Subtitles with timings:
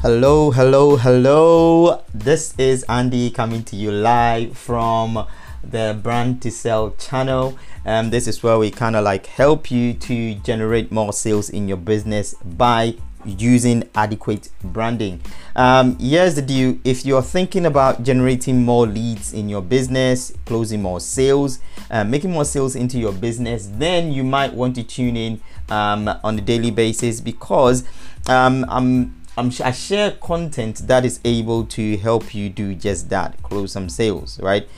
[0.00, 2.04] Hello, hello, hello.
[2.14, 5.26] This is Andy coming to you live from
[5.64, 7.58] the Brand to Sell channel.
[7.84, 11.50] And um, this is where we kind of like help you to generate more sales
[11.50, 12.94] in your business by
[13.24, 15.20] using adequate branding.
[15.56, 20.80] Um, here's the deal if you're thinking about generating more leads in your business, closing
[20.80, 21.58] more sales,
[21.90, 25.40] uh, making more sales into your business, then you might want to tune in
[25.70, 27.82] um, on a daily basis because
[28.28, 33.40] um, I'm I'm, I share content that is able to help you do just that,
[33.44, 34.68] close some sales, right?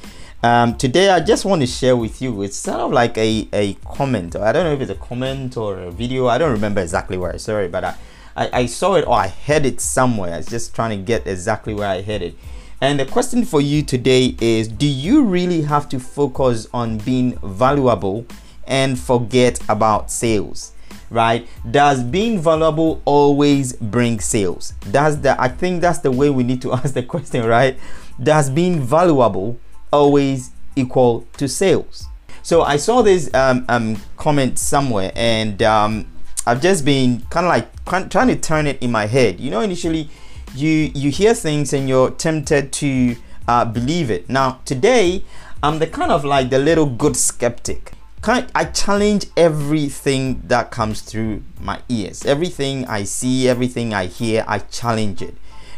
[0.42, 2.42] Um, today, I just want to share with you.
[2.42, 4.36] It's sort of like a, a comment.
[4.36, 6.26] I don't know if it's a comment or a video.
[6.26, 7.38] I don't remember exactly where.
[7.38, 7.94] Sorry, but I,
[8.36, 10.34] I, I saw it or I heard it somewhere.
[10.34, 12.34] I was just trying to get exactly where I heard it.
[12.82, 17.38] And the question for you today is Do you really have to focus on being
[17.42, 18.26] valuable
[18.66, 20.72] and forget about sales?
[21.10, 24.72] Right does being valuable always bring sales?
[24.86, 27.78] That's the i think that's the way we need to ask the question right?
[28.22, 29.58] Does being valuable
[29.92, 32.06] always equal to sales?
[32.42, 36.06] So i saw this um, um, comment somewhere and um,
[36.46, 39.40] i've just been kind of like trying to turn it in my head.
[39.40, 40.08] You know initially
[40.54, 44.28] you you hear things and you're tempted to uh, believe it.
[44.28, 45.24] Now today
[45.62, 51.42] i'm the kind of like the little good skeptic I challenge everything that comes through
[51.60, 52.24] my ears.
[52.26, 55.34] Everything I see, everything I hear, I challenge it.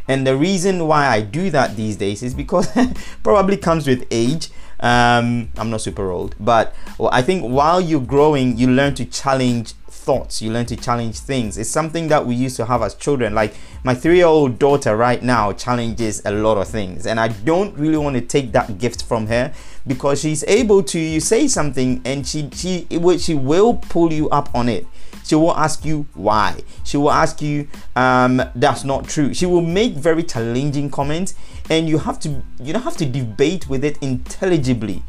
[0.08, 2.68] And the reason why I do that these days is because
[3.22, 4.50] probably comes with age.
[4.80, 9.04] Um, I'm not super old, but well, I think while you're growing, you learn to
[9.04, 11.56] challenge thoughts you learn to challenge things.
[11.56, 13.34] It's something that we used to have as children.
[13.34, 17.96] Like my three-year-old daughter right now challenges a lot of things and i don't really
[17.96, 19.52] want to take that gift from her
[19.86, 22.86] because she's able to you say something and she she
[23.18, 24.86] she will pull you up on it.
[25.24, 26.60] She will ask you why.
[26.84, 29.34] She will ask you um that's not true.
[29.34, 31.34] She will make very challenging comments
[31.70, 35.02] and you have to you don't have to debate with it intelligibly.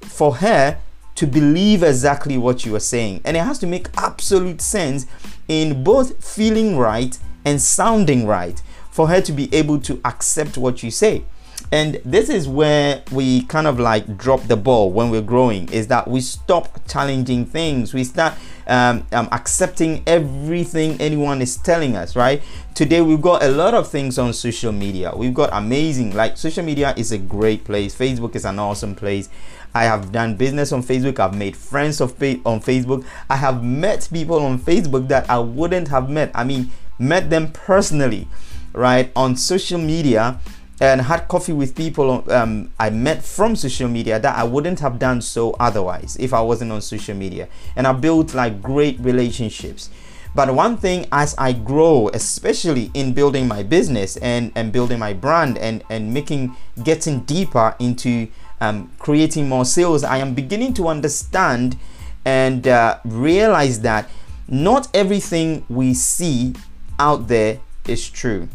[0.00, 0.78] For her
[1.18, 3.20] to believe exactly what you are saying.
[3.24, 5.04] And it has to make absolute sense
[5.48, 8.62] in both feeling right and sounding right
[8.92, 11.24] for her to be able to accept what you say.
[11.70, 15.88] And this is where we kind of like drop the ball when we're growing is
[15.88, 17.92] that we stop challenging things.
[17.92, 18.34] We start
[18.66, 22.42] um, um, accepting everything anyone is telling us, right?
[22.74, 25.12] Today, we've got a lot of things on social media.
[25.14, 27.94] We've got amazing, like, social media is a great place.
[27.94, 29.28] Facebook is an awesome place.
[29.74, 31.18] I have done business on Facebook.
[31.18, 33.04] I've made friends of on Facebook.
[33.28, 36.30] I have met people on Facebook that I wouldn't have met.
[36.34, 38.28] I mean, met them personally,
[38.72, 39.10] right?
[39.14, 40.38] On social media
[40.80, 44.98] and had coffee with people um, I met from social media that I wouldn't have
[44.98, 47.48] done so otherwise if I wasn't on social media.
[47.74, 49.90] And I built like great relationships.
[50.34, 55.12] But one thing as I grow, especially in building my business and, and building my
[55.12, 58.28] brand and, and making getting deeper into
[58.60, 61.76] um, creating more sales, I am beginning to understand
[62.24, 64.08] and uh, realize that
[64.46, 66.54] not everything we see
[66.98, 68.48] out there is true.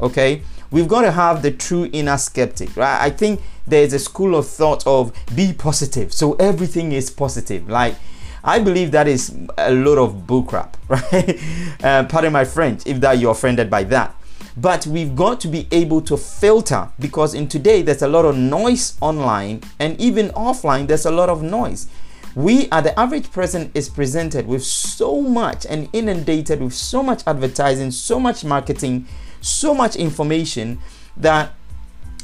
[0.00, 3.00] Okay, we've got to have the true inner skeptic, right?
[3.00, 7.68] I think there's a school of thought of be positive, so everything is positive.
[7.68, 7.96] Like,
[8.44, 11.84] I believe that is a lot of bullcrap, right?
[11.84, 14.14] uh, pardon my French if that you're offended by that.
[14.56, 18.36] But we've got to be able to filter because in today there's a lot of
[18.36, 21.86] noise online and even offline there's a lot of noise.
[22.34, 27.22] We are the average person is presented with so much and inundated with so much
[27.26, 29.06] advertising, so much marketing,
[29.40, 30.78] so much information
[31.16, 31.54] that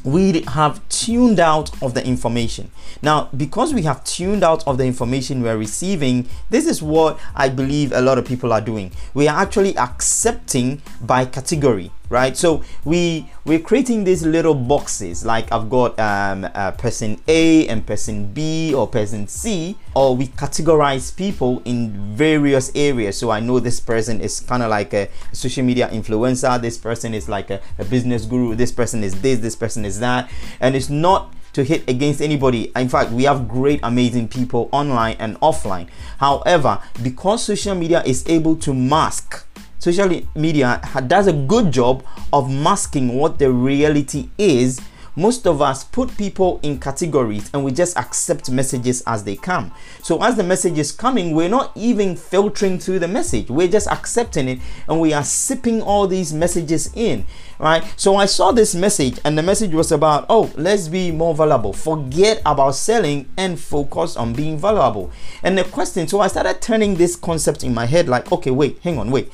[0.05, 2.71] we have tuned out of the information.
[3.03, 7.49] Now, because we have tuned out of the information we're receiving, this is what I
[7.49, 8.93] believe a lot of people are doing.
[9.15, 15.51] We are actually accepting by category right so we we're creating these little boxes like
[15.51, 21.17] i've got um, uh, person a and person b or person c or we categorize
[21.17, 25.65] people in various areas so i know this person is kind of like a, social
[25.65, 29.57] media influencer this person is like a, a business guru this person is this this
[29.57, 30.31] person is that
[30.61, 32.71] and it's not to hit against anybody.
[32.77, 35.89] In fact, we have great, amazing people online and offline.
[36.19, 39.47] However, because social media is able to mask
[39.85, 42.03] social media does a good job
[42.33, 44.81] of masking what the reality is
[45.17, 49.73] most of us put people in categories and we just accept messages as they come.
[50.03, 53.49] So as the message is coming, we're not even filtering through the message.
[53.49, 54.59] We're just accepting it
[54.89, 57.27] and we are sipping all these messages in,
[57.61, 57.85] right?
[57.97, 61.73] So I saw this message and the message was about, oh, let's be more valuable.
[61.73, 65.13] Forget about selling and focus on being valuable.
[65.45, 68.81] And the question, so I started turning this concept in my head like, okay, wait,
[68.83, 69.31] hang on, wait.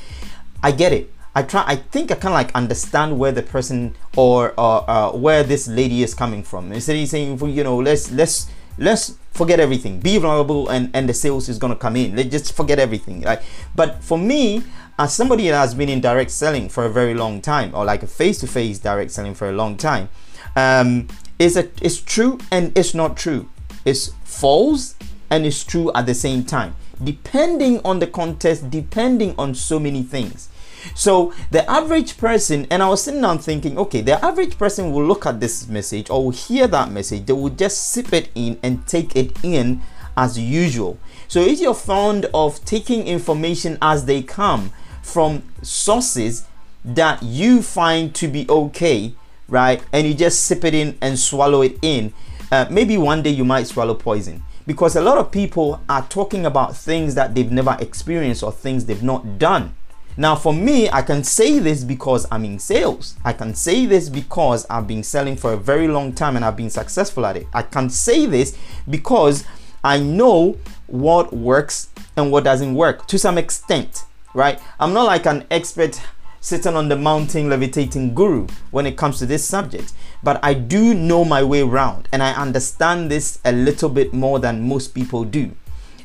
[0.62, 1.12] I get it.
[1.34, 1.64] I try.
[1.66, 5.68] I think I kind of like understand where the person or uh, uh, where this
[5.68, 6.72] lady is coming from.
[6.72, 10.00] Instead of saying, you know, let's let's let's forget everything.
[10.00, 12.16] Be vulnerable, and and the sales is gonna come in.
[12.16, 13.22] Let's just forget everything.
[13.22, 13.40] Right?
[13.76, 14.64] But for me,
[14.98, 18.02] as somebody that has been in direct selling for a very long time, or like
[18.02, 20.08] a face-to-face direct selling for a long time,
[20.56, 21.06] um,
[21.38, 23.48] is it it's true and it's not true.
[23.84, 24.96] It's false
[25.30, 30.02] and it's true at the same time, depending on the context, depending on so many
[30.02, 30.48] things.
[30.94, 35.04] So the average person, and I was sitting down thinking, okay, the average person will
[35.04, 38.58] look at this message or will hear that message, they will just sip it in
[38.62, 39.82] and take it in
[40.16, 40.98] as usual.
[41.28, 46.46] So if you're fond of taking information as they come from sources
[46.84, 49.14] that you find to be okay,
[49.48, 52.12] right, and you just sip it in and swallow it in,
[52.50, 56.46] uh, maybe one day you might swallow poison because a lot of people are talking
[56.46, 59.74] about things that they've never experienced or things they've not done.
[60.16, 63.16] Now, for me, I can say this because I'm in sales.
[63.24, 66.56] I can say this because I've been selling for a very long time and I've
[66.56, 67.48] been successful at it.
[67.52, 68.56] I can say this
[68.88, 69.42] because
[69.82, 70.56] I know
[70.86, 74.60] what works and what doesn't work to some extent, right?
[74.78, 76.00] I'm not like an expert
[76.40, 79.92] sitting on the mountain levitating guru when it comes to this subject,
[80.22, 84.38] but I do know my way around and I understand this a little bit more
[84.38, 85.52] than most people do.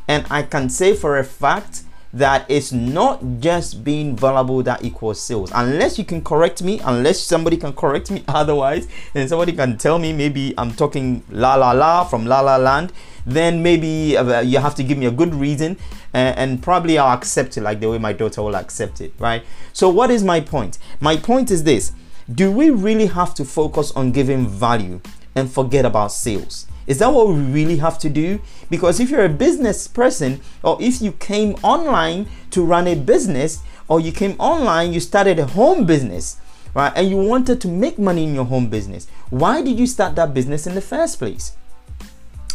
[0.07, 1.83] And I can say for a fact
[2.15, 5.51] that it's not just being vulnerable that equals sales.
[5.53, 9.99] Unless you can correct me, unless somebody can correct me otherwise, and somebody can tell
[9.99, 12.93] me maybe I'm talking la la la from la la land,
[13.25, 15.77] then maybe uh, you have to give me a good reason
[16.13, 19.43] and, and probably I'll accept it like the way my daughter will accept it, right?
[19.73, 20.77] So, what is my point?
[20.99, 21.91] My point is this
[22.33, 24.99] do we really have to focus on giving value
[25.35, 26.65] and forget about sales?
[26.87, 28.41] Is that what we really have to do?
[28.69, 33.61] Because if you're a business person, or if you came online to run a business,
[33.87, 36.37] or you came online, you started a home business,
[36.73, 40.15] right, and you wanted to make money in your home business, why did you start
[40.15, 41.53] that business in the first place?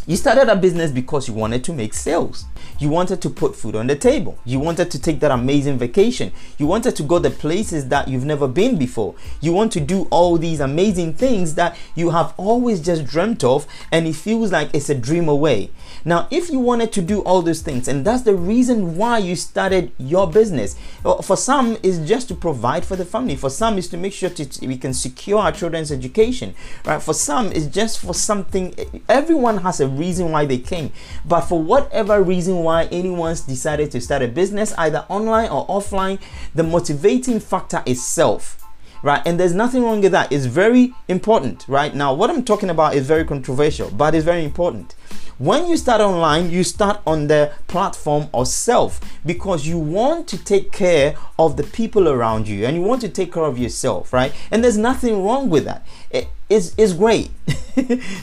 [0.07, 2.47] You started a business because you wanted to make sales.
[2.79, 4.39] You wanted to put food on the table.
[4.45, 6.33] You wanted to take that amazing vacation.
[6.59, 9.15] You wanted to go the places that you've never been before.
[9.41, 13.67] You want to do all these amazing things that you have always just dreamt of
[13.93, 15.71] and it feels like it's a dream away.
[16.05, 19.37] Now, if you wanted to do all those things, and that's the reason why you
[19.37, 23.37] started your business, for some is just to provide for the family.
[23.37, 24.31] For some is to make sure
[24.63, 26.55] we can secure our children's education.
[26.85, 27.03] Right?
[27.03, 28.75] For some is just for something.
[29.09, 30.93] Everyone has a reason why they came,
[31.25, 36.19] but for whatever reason why anyone's decided to start a business, either online or offline,
[36.55, 38.57] the motivating factor is self
[39.03, 39.23] right?
[39.27, 40.31] And there's nothing wrong with that.
[40.33, 41.95] It's very important, right?
[41.95, 44.95] Now, what I'm talking about is very controversial, but it's very important.
[45.39, 50.45] When you start online, you start on the platform of self because you want to
[50.45, 54.13] take care of the people around you and you want to take care of yourself,
[54.13, 54.35] right?
[54.51, 55.87] And there's nothing wrong with that.
[56.11, 57.31] It, it's, it's great.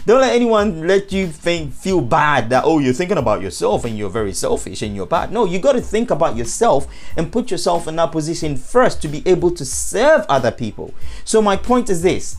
[0.06, 3.97] Don't let anyone let you think feel bad that oh you're thinking about yourself and
[3.97, 5.31] you're very selfish and you're bad.
[5.31, 9.07] No, you got to think about yourself and put yourself in that position first to
[9.07, 10.94] be able to serve other people.
[11.24, 12.38] So my point is this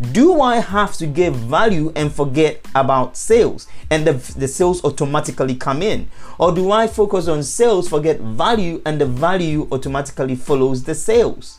[0.00, 5.54] do I have to give value and forget about sales and the, the sales automatically
[5.56, 6.08] come in?
[6.38, 11.58] Or do I focus on sales, forget value, and the value automatically follows the sales?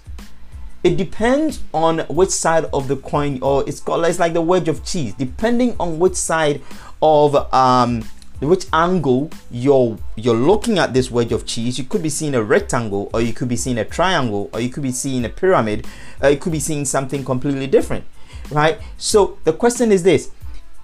[0.86, 4.68] It depends on which side of the coin, or it's called it's like the wedge
[4.68, 6.62] of cheese, depending on which side
[7.02, 8.04] of um
[8.40, 12.44] which angle you're you're looking at this wedge of cheese you could be seeing a
[12.44, 15.88] rectangle or you could be seeing a triangle or you could be seeing a pyramid
[16.22, 18.04] or you could be seeing something completely different
[18.52, 18.78] right?
[18.98, 20.30] So the question is this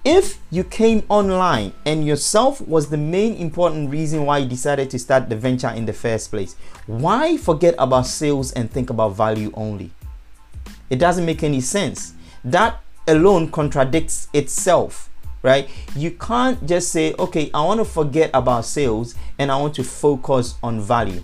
[0.04, 4.98] if you came online and yourself was the main important reason why you decided to
[4.98, 6.56] start the venture in the first place,
[6.86, 9.92] why forget about sales and think about value only?
[10.90, 12.14] It doesn't make any sense.
[12.44, 15.08] That alone contradicts itself,
[15.42, 15.70] right?
[15.94, 19.84] You can't just say, okay, I want to forget about sales and I want to
[19.84, 21.22] focus on value.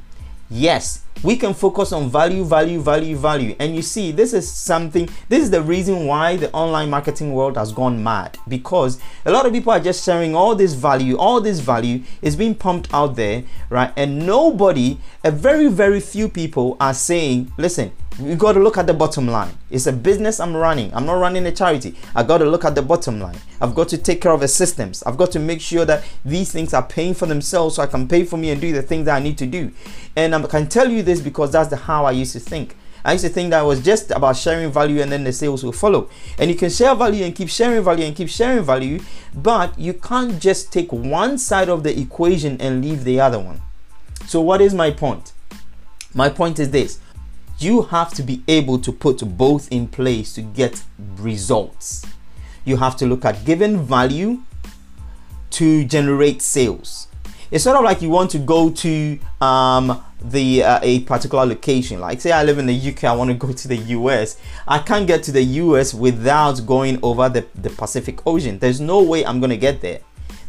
[0.48, 3.56] Yes, we can focus on value, value, value, value.
[3.58, 7.56] And you see, this is something, this is the reason why the online marketing world
[7.56, 11.40] has gone mad because a lot of people are just sharing all this value, all
[11.40, 13.92] this value is being pumped out there, right?
[13.96, 18.86] And nobody, a very, very few people are saying, listen, you got to look at
[18.88, 19.56] the bottom line.
[19.70, 20.92] It's a business I'm running.
[20.92, 21.94] I'm not running a charity.
[22.16, 23.36] I got to look at the bottom line.
[23.60, 25.04] I've got to take care of the systems.
[25.04, 28.08] I've got to make sure that these things are paying for themselves so I can
[28.08, 29.70] pay for me and do the things that I need to do.
[30.16, 32.76] And I can tell you this because that's the how I used to think.
[33.04, 35.72] I used to think that was just about sharing value and then the sales will
[35.72, 36.10] follow.
[36.38, 39.00] And you can share value and keep sharing value and keep sharing value,
[39.34, 43.62] but you can't just take one side of the equation and leave the other one.
[44.26, 45.32] So, what is my point?
[46.12, 47.00] My point is this
[47.58, 50.84] you have to be able to put both in place to get
[51.16, 52.04] results.
[52.64, 54.42] You have to look at giving value
[55.50, 57.07] to generate sales.
[57.50, 62.00] It's sort of like you want to go to um, the uh, a particular location.
[62.00, 64.36] Like say I live in the UK, I want to go to the US.
[64.66, 68.58] I can't get to the US without going over the, the Pacific Ocean.
[68.58, 70.00] There's no way I'm gonna get there.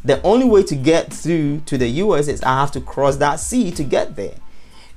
[0.03, 3.39] The only way to get through to the US is I have to cross that
[3.39, 4.35] sea to get there.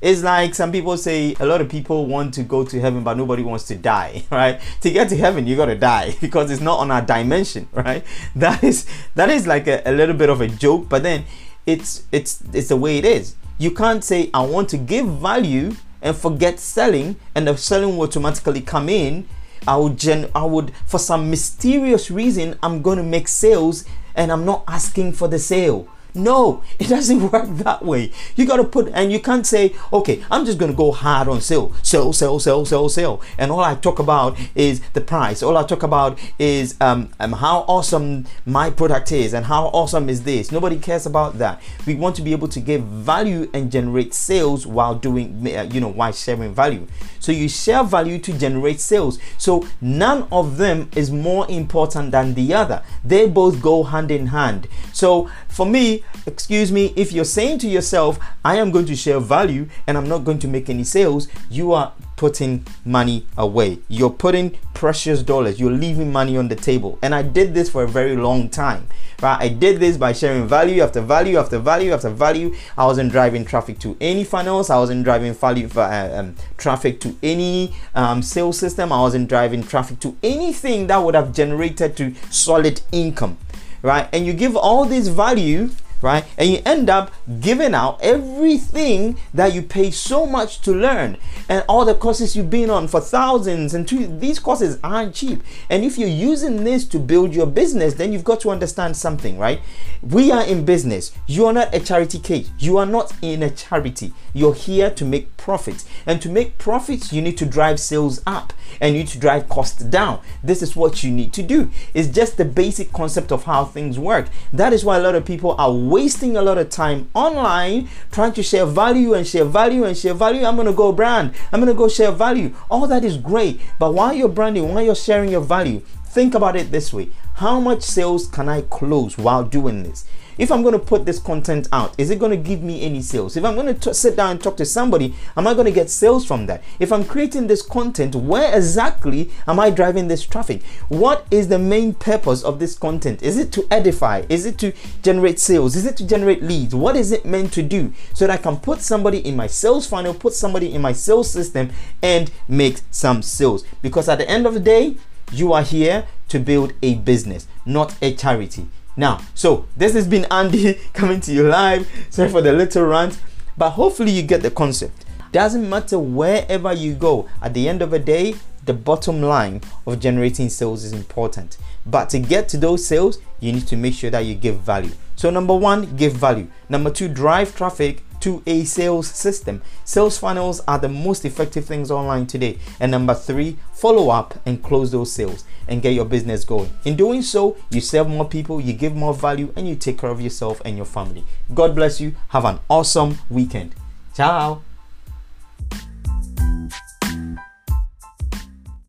[0.00, 3.16] It's like some people say a lot of people want to go to heaven, but
[3.16, 4.60] nobody wants to die, right?
[4.80, 8.04] To get to heaven, you gotta die because it's not on our dimension, right?
[8.34, 11.24] That is that is like a, a little bit of a joke, but then
[11.66, 13.36] it's it's it's the way it is.
[13.58, 18.06] You can't say I want to give value and forget selling, and the selling will
[18.06, 19.28] automatically come in.
[19.66, 24.44] I would gen I would for some mysterious reason I'm gonna make sales and I'm
[24.44, 25.88] not asking for the sale.
[26.14, 28.12] No, it doesn't work that way.
[28.36, 31.28] You got to put, and you can't say, okay, I'm just going to go hard
[31.28, 33.20] on sale, sell, sell, sell, sell, sell.
[33.38, 35.42] And all I talk about is the price.
[35.42, 40.08] All I talk about is um, um, how awesome my product is and how awesome
[40.08, 40.52] is this.
[40.52, 41.62] Nobody cares about that.
[41.86, 45.80] We want to be able to give value and generate sales while doing, uh, you
[45.80, 46.86] know, while sharing value.
[47.20, 49.18] So you share value to generate sales.
[49.38, 52.82] So none of them is more important than the other.
[53.04, 54.68] They both go hand in hand.
[54.92, 59.20] So for me, excuse me, if you're saying to yourself, I am going to share
[59.20, 61.92] value and I'm not going to make any sales, you are
[62.22, 63.80] putting money away.
[63.88, 65.58] You're putting precious dollars.
[65.58, 66.96] You're leaving money on the table.
[67.02, 68.86] And I did this for a very long time.
[69.20, 69.38] Right?
[69.40, 72.54] I did this by sharing value after value after value after value.
[72.78, 74.70] I wasn't driving traffic to any funnels.
[74.70, 78.92] I wasn't driving value uh, um, traffic to any um, sales system.
[78.92, 83.36] I wasn't driving traffic to anything that would have generated to solid income
[83.82, 84.08] right?
[84.12, 85.70] And you give all this value
[86.02, 86.24] right?
[86.36, 91.16] And you end up giving out everything that you pay so much to learn
[91.48, 93.74] and all the courses you've been on for thousands.
[93.74, 95.42] And two, these courses aren't cheap.
[95.70, 99.38] And if you're using this to build your business, then you've got to understand something,
[99.38, 99.60] right?
[100.02, 101.12] We are in business.
[101.26, 102.50] You are not a charity case.
[102.58, 104.12] You are not in a charity.
[104.32, 105.84] You're here to make profits.
[106.06, 109.48] And to make profits, you need to drive sales up and you need to drive
[109.48, 110.20] costs down.
[110.42, 111.70] This is what you need to do.
[111.94, 114.28] It's just the basic concept of how things work.
[114.52, 118.32] That is why a lot of people are wasting a lot of time online trying
[118.32, 120.44] to share value and share value and share value.
[120.44, 122.54] I'm gonna go brand, I'm gonna go share value.
[122.70, 125.82] All that is great, but while you're branding, while you're sharing your value,
[126.12, 130.04] think about it this way how much sales can I close while doing this?
[130.38, 133.02] if I'm going to put this content out, is it going to give me any
[133.02, 133.36] sales?
[133.36, 135.90] If I'm going to sit down and talk to somebody, am I going to get
[135.90, 136.62] sales from that?
[136.78, 140.62] If I'm creating this content, where exactly am I driving this traffic?
[140.88, 143.22] What is the main purpose of this content?
[143.22, 144.24] Is it to edify?
[144.28, 145.76] Is it to generate sales?
[145.76, 146.74] Is it to generate leads?
[146.74, 149.86] What is it meant to do so that I can put somebody in my sales
[149.86, 151.70] funnel, put somebody in my sales system,
[152.02, 153.64] and make some sales?
[153.82, 154.96] Because at the end of the day,
[155.32, 158.68] you are here to build a business, not a charity.
[158.96, 161.88] Now, so this has been Andy coming to you live.
[162.10, 163.18] Sorry for the little rant,
[163.56, 165.04] but hopefully you get the concept.
[165.32, 168.34] Doesn't matter wherever you go, at the end of the day,
[168.64, 171.56] the bottom line of generating sales is important.
[171.86, 174.92] But to get to those sales, you need to make sure that you give value.
[175.16, 176.48] So, number one, give value.
[176.68, 179.62] Number two, drive traffic to a sales system.
[179.84, 182.58] Sales funnels are the most effective things online today.
[182.80, 186.70] And number three, follow up and close those sales and get your business going.
[186.84, 190.10] In doing so, you serve more people, you give more value, and you take care
[190.10, 191.24] of yourself and your family.
[191.54, 192.14] God bless you.
[192.28, 193.74] Have an awesome weekend.
[194.14, 194.62] Ciao.